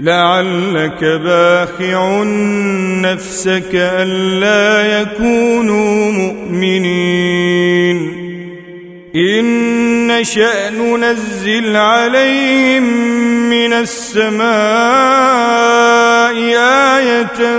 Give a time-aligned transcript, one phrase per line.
[0.00, 2.22] لعلك باخع
[3.02, 7.98] نفسك ألا يكونوا مؤمنين.
[9.16, 12.82] إن نشأ ننزل عليهم
[13.50, 14.48] من السماء
[16.98, 17.58] آية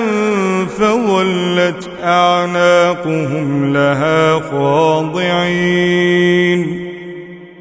[0.66, 5.90] فظلت أعناقهم لها خاضعين.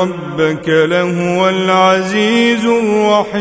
[0.00, 3.38] ربك لهو العزيز الرحيم.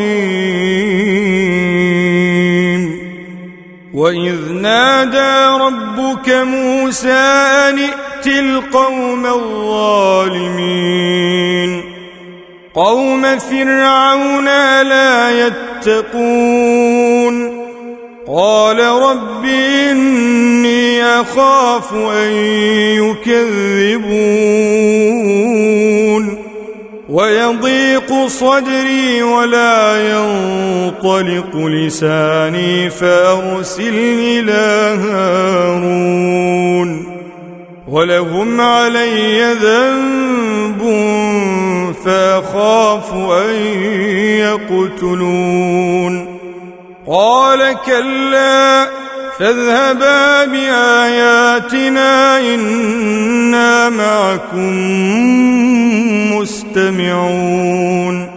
[3.93, 10.63] وإذ نادى ربك موسى أن ائت القوم الظالمين.
[12.75, 14.45] قوم فرعون
[14.81, 17.57] لا يتقون.
[18.27, 19.45] قال رب
[19.91, 22.31] إني أخاف أن
[23.03, 25.26] يكذبون.
[27.17, 36.37] ويضيق صدري ولا ينطلق لساني فأرسل إلى هارون
[37.87, 40.81] ولهم علي ذنب
[42.05, 43.55] فأخاف أن
[45.01, 46.37] يقتلون
[47.07, 48.87] قال كلا
[49.39, 54.77] فاذهبا بآياتنا إنا معكم
[56.67, 58.31] مستمعون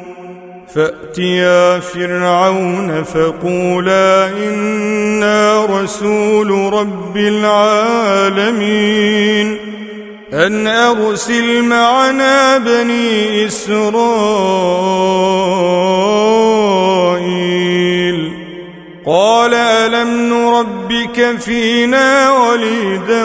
[0.74, 8.36] فأتيا فرعون فقولا إنا رسول رب العالمين.
[10.32, 13.90] أن أرسل معنا بني إسرائيل.
[19.06, 23.24] قال ألم نربك فينا وليدا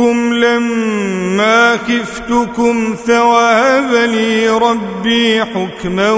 [0.00, 6.10] منكم لما خفتكم فوهب لي ربي حكما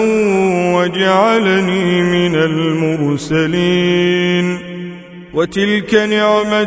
[0.75, 3.79] وجعلني من المرسلين.
[5.35, 6.65] وتلك نعمة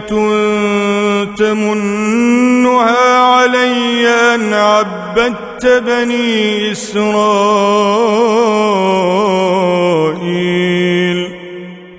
[1.37, 7.25] تمنها علي أن عبدت بني إسرائيل.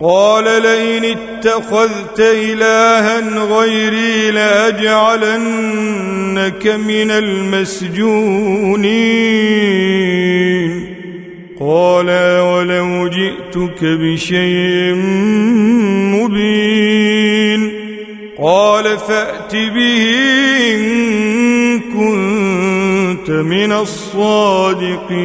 [0.00, 7.74] قال لئن اتخذت إلها غيري لأجعلنك من المسجونين.
[11.60, 12.10] قال
[12.40, 14.94] ولو جئتك بشيء
[16.14, 17.70] مبين.
[18.42, 20.10] قال فأت به
[20.74, 25.24] إن كنت من الصادقين.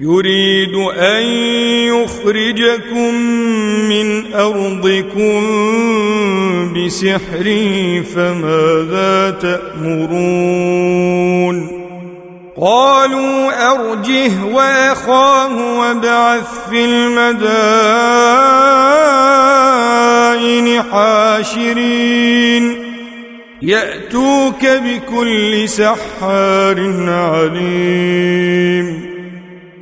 [0.00, 1.22] يريد أن
[1.88, 3.14] يخرجكم
[3.88, 5.40] من أرضكم
[6.74, 10.68] بسحره فماذا تأمرون؟
[12.60, 17.62] قالوا أرجه وأخاه وابعث في المدائن
[20.92, 22.84] حاشرين.
[23.62, 26.78] يأتوك بكل سحار
[27.08, 27.87] عليم.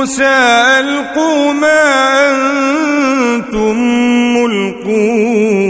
[0.00, 0.24] موسى
[0.80, 3.76] ألقوا ما أنتم
[4.36, 5.60] ملقون.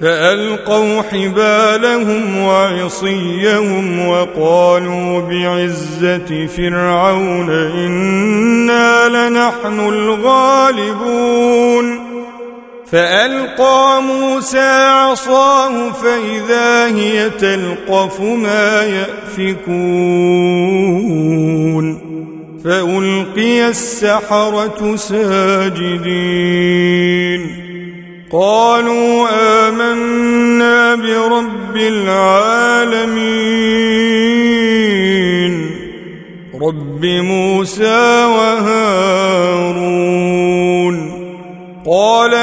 [0.00, 11.28] فألقوا حبالهم وعصيهم وقالوا بعزة فرعون إنا لنحن الغالبون.
[12.92, 19.68] فألقى موسى عصاه فإذا هي تلقف ما يأفكون.
[22.64, 26.08] فألقي السحرة ساجدين.
[28.32, 29.28] قالوا
[29.68, 33.18] آمنا برب العالمين.
[36.62, 39.18] رب موسى وهارون.
[41.86, 42.34] قال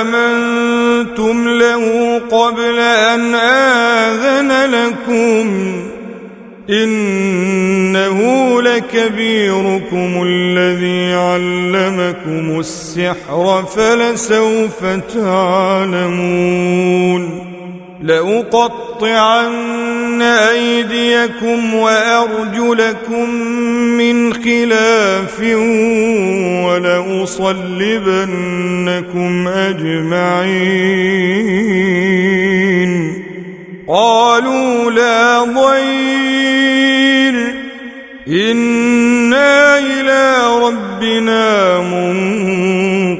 [0.00, 5.83] آمنتم له قبل أن آذن لكم.
[6.70, 8.20] إنه
[8.62, 14.84] لكبيركم الذي علمكم السحر فلسوف
[15.14, 16.64] تعلمون
[18.02, 19.54] لأقطعن
[20.22, 23.30] أيديكم وأرجلكم
[23.98, 25.40] من خلاف
[26.64, 27.88] ولأصلبنكم
[29.48, 30.94] أجمعين
[33.88, 36.33] قالوا لا ضير
[38.28, 41.78] إنا إلى ربنا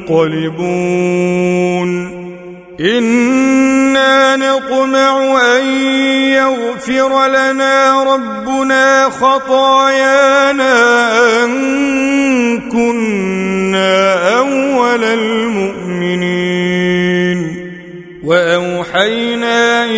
[0.09, 1.15] منقلبون
[2.81, 5.67] إنا نطمع أن
[6.33, 10.75] يغفر لنا ربنا خطايانا
[11.45, 11.51] أن
[12.71, 16.65] كنا أول المؤمنين
[18.25, 19.44] وأوحينا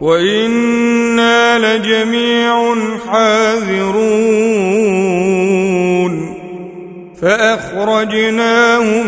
[0.00, 2.74] وإنا لجميع
[3.10, 4.08] حاذرون
[7.22, 9.06] فأخرجناهم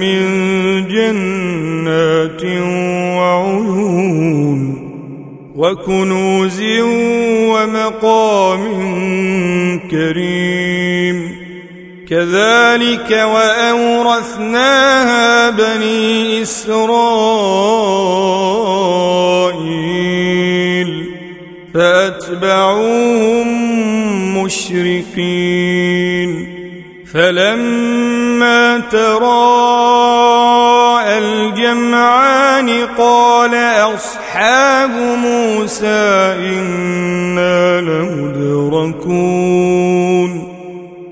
[0.00, 0.20] من
[0.88, 2.44] جنات
[3.16, 4.60] وعيون
[5.56, 6.62] وكنوز
[7.50, 8.60] ومقام
[9.90, 10.59] كريم
[12.10, 14.70] كذلك وأورثناها
[15.50, 16.80] بني إسرائيل
[21.74, 23.46] فأتبعوهم
[24.44, 26.30] مشرقين
[27.14, 29.98] فلما تراءى
[31.18, 33.54] الجمعان قال
[33.94, 34.90] أصحاب
[35.22, 39.30] موسى إنا لمدركون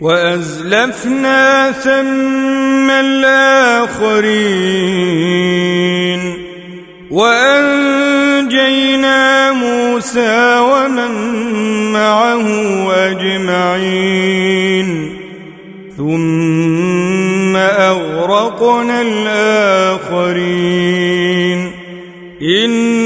[0.00, 4.26] وأزلفنا ثم الآخرين
[7.10, 8.76] وأنجينا
[9.52, 11.12] موسى ومن
[11.92, 12.46] معه
[13.10, 14.86] أجمعين
[15.96, 20.56] ثم أغرقنا الآخرين
[22.42, 23.05] إن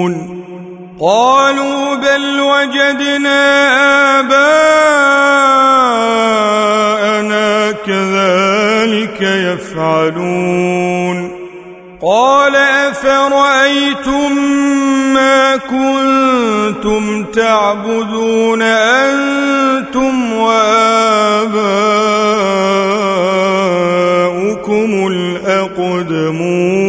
[1.01, 3.39] قالوا بل وجدنا
[4.19, 4.51] آباءنا
[7.71, 10.61] كذلك يفعلون.
[12.01, 14.37] قال أفرأيتم
[15.13, 21.71] ما كنتم تعبدون أنتم وآباؤكم
[25.11, 26.80] الأقدمون؟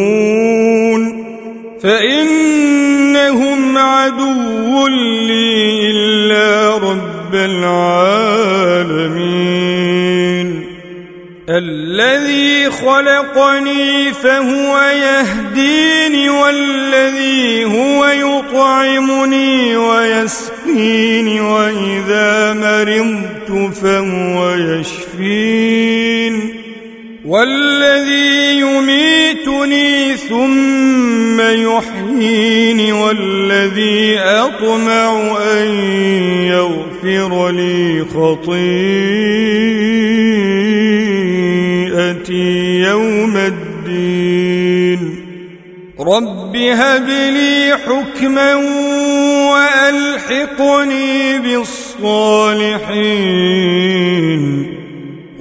[7.45, 9.33] العالمين.
[11.49, 25.93] الذي خلقني فهو يهديني والذي هو يطعمني ويسقيني وإذا مرضت فهو يشفين.
[27.25, 35.67] والذي يميتني ثم يحييني والذي أطمع أن
[36.47, 38.63] يغفر لي خطيئتي
[42.79, 45.23] يوم الدين.
[45.99, 48.55] رب هب لي حكما
[49.53, 51.93] وألحقني بالصالحين.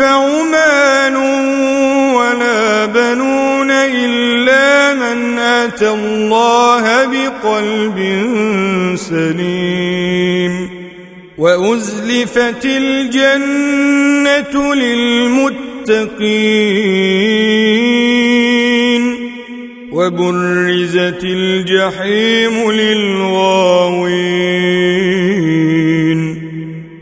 [0.00, 1.16] ينفع مال
[2.16, 7.98] ولا بنون إلا من أتى الله بقلب
[8.96, 10.70] سليم.
[11.38, 13.94] وأزلفت الجنة
[14.74, 15.96] للمتقين.
[19.92, 23.86] وبرزت الجحيم للغاوين.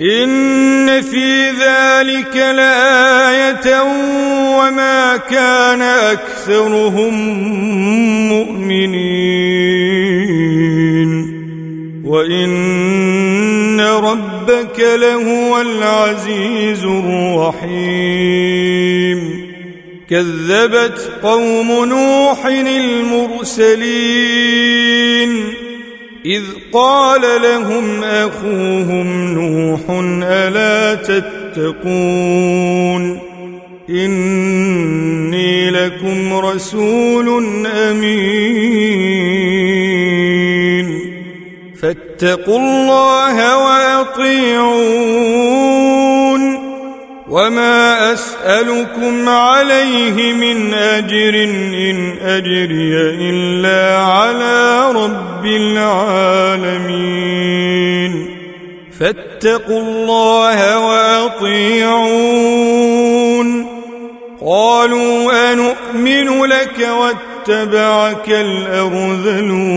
[0.00, 3.82] إن في ذلك لآية
[4.58, 7.14] وما كان أكثرهم
[8.28, 9.16] مؤمنين.
[12.04, 18.36] وإن ربك لهو العزيز الرحيم.
[20.10, 23.96] كذبت قوم نوح المرسلين.
[26.26, 26.42] إذ
[26.72, 29.80] قال لهم أخوهم نوح
[30.22, 31.66] ألا تتقون؟
[33.90, 38.86] إني لكم رسول أمين.
[41.82, 45.95] فاتقوا الله وأطيعون.
[47.28, 51.44] وما أسألكم عليه من أجر
[51.90, 52.94] إن أجري
[53.30, 55.46] إلا على رب
[56.66, 57.16] العالمين
[59.00, 62.06] فاتقوا الله وأطيعون
[64.40, 69.76] قالوا أنؤمن لك واتبعك الأرذلون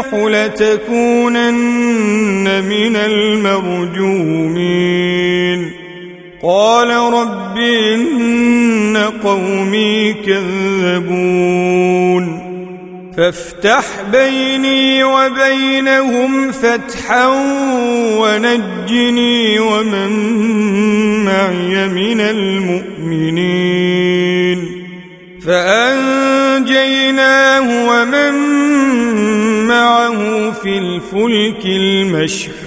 [0.00, 1.44] نوح لتكونن
[2.64, 4.20] من المرجومين.
[6.42, 11.30] قال رب إن قومي كذبون.
[13.16, 17.26] فافتح بيني وبينهم فتحا
[18.18, 20.10] ونجني ومن
[21.24, 23.60] معي من المؤمنين.
[25.46, 26.48] فأنجيناه
[27.88, 28.34] ومن
[29.70, 32.60] معه في الفلك المشحون.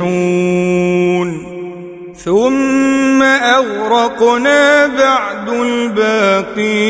[2.15, 6.83] ثم أغرقنا بعد الباقين.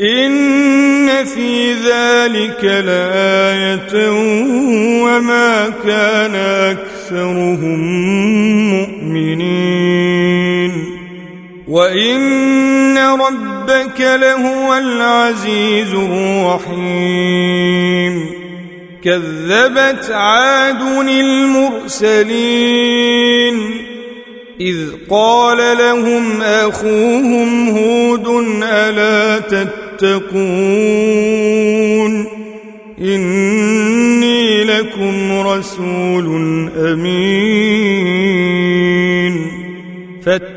[0.00, 4.10] إن في ذلك لآية
[5.02, 6.34] وما كان
[6.76, 7.80] أكثرهم
[8.70, 10.72] مؤمنين.
[11.68, 12.45] وإن
[13.96, 17.06] ربك لهو العزيز الرحيم.
[19.04, 22.26] كذبت عاد المرسلين.
[24.60, 24.76] إذ
[25.10, 28.26] قال لهم أخوهم هود
[28.62, 30.46] ألا تتقون؟
[33.00, 36.26] إني لكم رسول
[36.76, 38.16] أمين.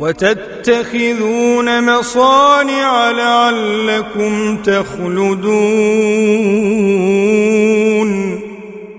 [0.00, 5.78] وتتخذون مصانع لعلكم تخلدون.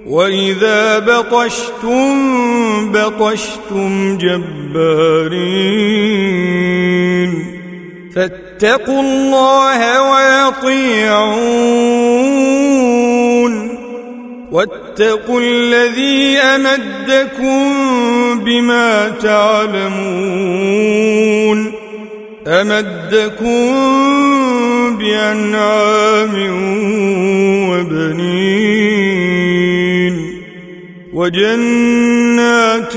[0.07, 5.29] وإذا بطشتم بطشتم جبارين.
[8.15, 9.79] فاتقوا الله
[10.11, 11.59] ويطيعون
[14.51, 17.69] واتقوا الذي أمدكم
[18.39, 20.69] بما تعلمون
[22.47, 23.77] أمدكم
[24.97, 26.35] بأنعام
[27.69, 29.39] وبنين
[31.13, 32.95] وجنات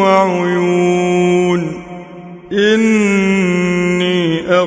[0.00, 1.82] وعيون
[2.52, 3.01] إني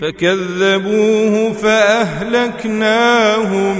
[0.00, 3.76] فكذبوه فأهلكناهم.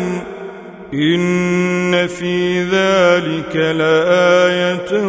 [0.95, 5.03] إن في ذلك لآية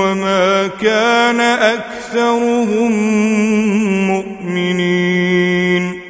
[0.00, 2.92] وما كان أكثرهم
[4.06, 6.00] مؤمنين.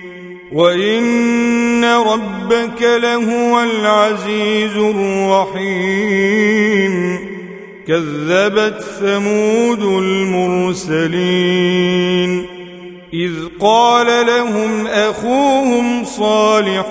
[0.53, 6.15] وإن ربك لهو العزيز الرحيم.
[7.89, 12.54] كذبت ثمود المرسلين.
[13.15, 16.87] إذ قال لهم أخوهم صالح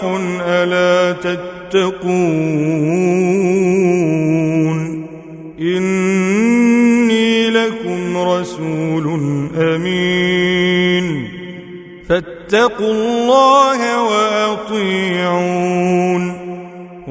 [0.48, 2.04] ألا تتقون
[5.60, 9.04] إني لكم رسول
[9.58, 11.28] أمين
[12.10, 15.54] فاتقوا الله وأطيعون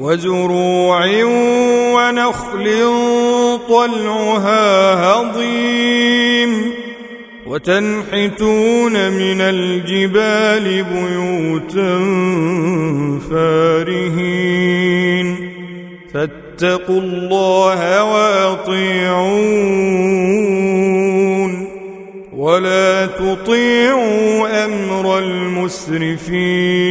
[0.00, 1.06] وزروع
[1.94, 2.66] ونخل
[3.68, 6.70] طلعها هضيم
[7.46, 11.98] وتنحتون من الجبال بيوتا
[13.30, 15.36] فارهين
[16.14, 19.50] فاتقوا الله واطيعون
[22.36, 26.90] ولا تطيعوا أمر المسرفين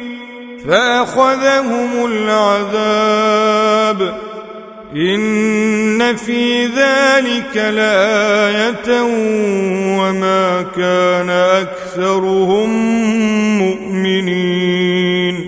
[0.67, 4.15] فأخذهم العذاب.
[4.95, 9.01] إن في ذلك لآية
[9.99, 12.69] وما كان أكثرهم
[13.57, 15.47] مؤمنين.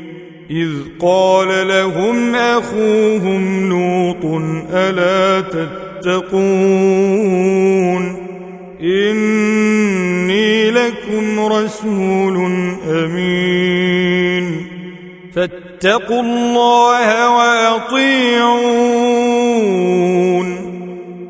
[0.53, 4.41] إذ قال لهم أخوهم لوط
[4.73, 5.41] ألا
[6.01, 6.33] تتقون
[8.81, 12.35] إني لكم رسول
[12.87, 14.65] أمين
[15.35, 18.93] فاتقوا الله وأطيعون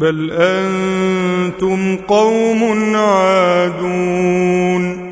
[0.00, 5.08] بل أنتم قوم عادون.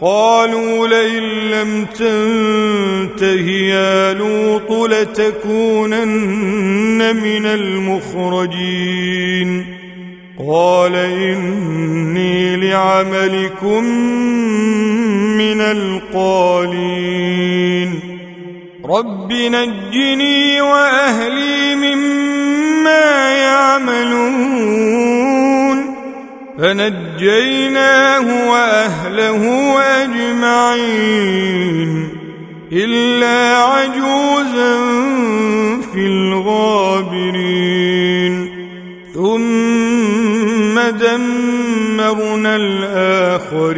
[0.00, 6.06] قالوا لئن لم تنته يا لوط لتكونن
[7.16, 9.00] من المخرجين.
[10.48, 13.84] قال إني لعملكم
[15.36, 17.20] من القالين.
[18.84, 23.29] رب نجني وأهلي مما
[23.88, 25.94] يعملون.
[26.58, 32.08] فنجيناه وأهله أجمعين.
[32.72, 34.76] إلا عجوزا
[35.92, 37.40] في الغابرين.
[39.14, 43.70] ثم دمرنا الآخرين.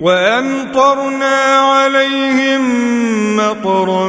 [0.00, 2.62] وأمطرنا عليهم
[3.36, 4.08] مطرا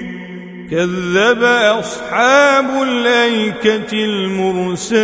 [0.71, 1.43] كذب
[1.79, 5.01] أصحاب الأيكة المرسلين.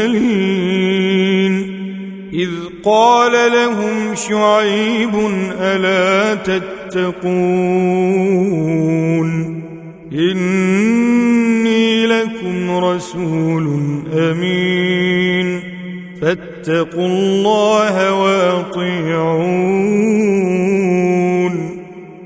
[2.33, 2.49] إذ
[2.83, 5.11] قال لهم شعيب
[5.59, 7.17] ألا تتقون؟
[10.13, 13.79] إني لكم رسول
[14.13, 15.59] أمين.
[16.21, 19.17] فاتقوا الله وأطيعون.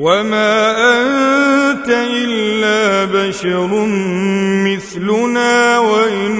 [0.00, 3.86] وما أنت إلا بشر
[4.64, 6.32] مثلنا وإن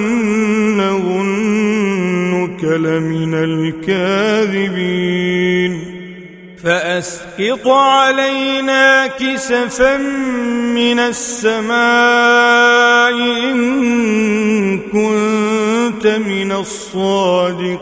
[0.77, 3.33] نظنك لمن
[3.83, 4.91] الكاذبين
[6.63, 9.97] فأسقط علينا كسفا
[10.77, 11.75] من السماء
[13.51, 17.81] إن كنت من الصادقين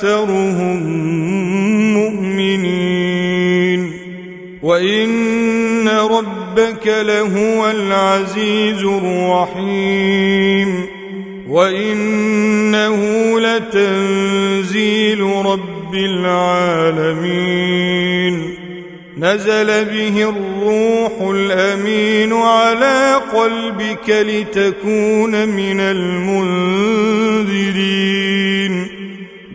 [0.00, 0.82] أكثرهم
[1.94, 3.92] مؤمنين.
[4.62, 10.68] وإن ربك لهو العزيز الرحيم.
[11.48, 12.98] وإنه
[13.40, 17.34] لتنزيل رب العالمين.
[19.18, 26.90] نزل به الروح الأمين على قلبك لتكون من المنذرين.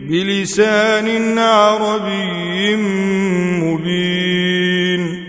[0.08, 2.76] بلسان عربي
[3.62, 5.24] مبين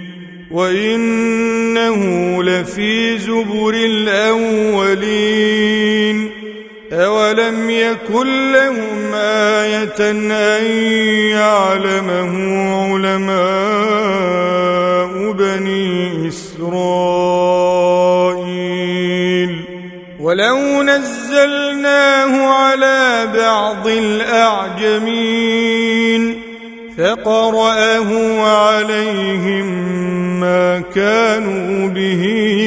[0.51, 2.03] وإنه
[2.43, 5.17] لفي زبر الأولين.
[6.91, 10.31] أولم يكن لهم آية أن
[11.31, 12.33] يعلمه
[12.93, 13.47] علماء
[15.31, 17.36] بني إسرائيل؟
[20.97, 25.17] ولو نزلناه على بعض الأعجمين
[26.97, 29.65] فقرأه عليهم
[30.39, 32.23] ما كانوا به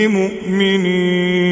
[0.08, 1.50] مؤمنين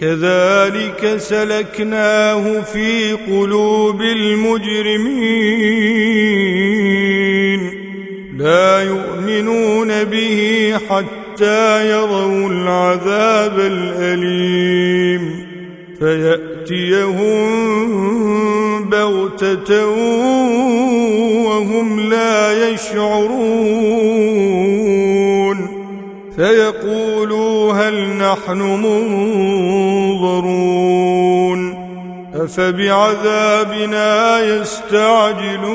[0.00, 5.14] كذلك سلكناه في قلوب المجرمين
[8.38, 15.44] لا يؤمنون به حتى يروا العذاب الأليم
[15.98, 17.44] فيأتيهم
[18.90, 19.86] بغتة
[21.46, 24.14] وهم لا يشعرون
[26.36, 29.74] فيقولوا هل نحن منظرون
[32.34, 35.74] أفبعذابنا يستعجلون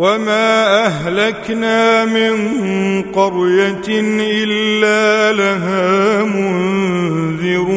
[0.00, 2.32] وما أهلكنا من
[3.02, 3.88] قرية
[4.20, 7.70] إلا لها منذرون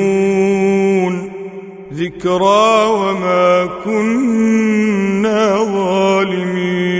[1.93, 6.93] ذكرى وما كنا ظالمين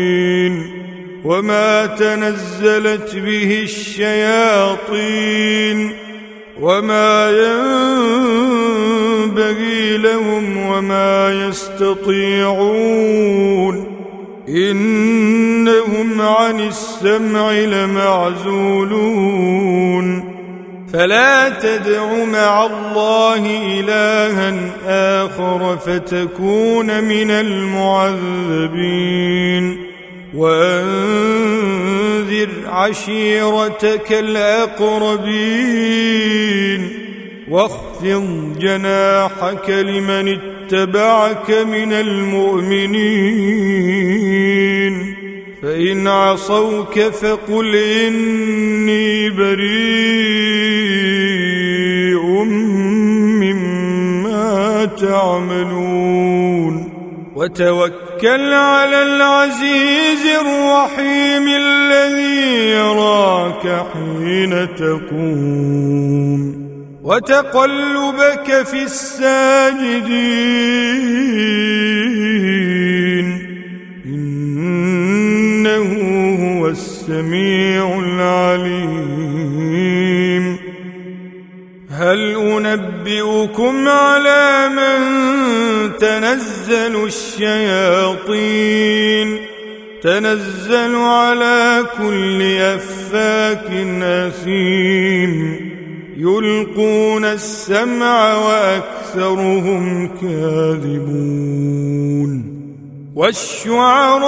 [1.23, 5.23] وما تنزلت به الشياطين
[6.59, 7.31] وما
[9.27, 13.13] ينبغي لهم وما يستطيعون
[14.49, 19.03] إنهم عن السمع لمعزولون.
[20.93, 23.45] فلا تدع مع الله
[23.79, 24.56] إلها
[25.25, 28.73] آخر فتكون من المعذبين.
[30.36, 35.43] وأنذر عشيرتك الأقربين.
[37.49, 38.06] واخفض
[38.60, 40.52] جناحك لمن اتبعك
[41.52, 43.63] من المؤمنين.
[45.63, 49.63] فإن عصوك فقل إني بريء
[53.43, 56.93] مما تعملون.
[57.36, 66.62] وتوكل على العزيز الرحيم الذي يراك حين تقوم.
[67.03, 70.03] وتقلبك في الساجدين.
[74.05, 75.83] إنه
[76.43, 79.03] هو السميع العليم.
[81.89, 85.01] هل أنبئكم على من
[85.97, 88.47] تنزل الشياطين؟
[90.03, 93.67] تنزل على كل أفاك
[94.01, 95.72] أثيم.
[96.17, 101.63] يلقون السمع وأكثرهم كاذبون
[103.15, 104.23] والشعراء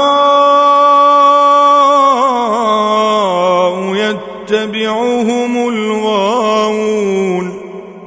[3.95, 7.25] يتبعهم الغاوون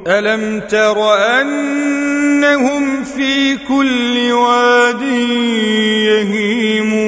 [0.06, 5.02] ألم تر أنهم في كل واد
[6.02, 7.07] يهيمون